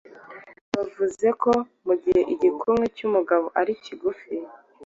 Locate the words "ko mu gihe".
1.41-2.21